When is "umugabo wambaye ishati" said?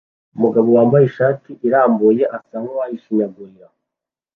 0.35-1.49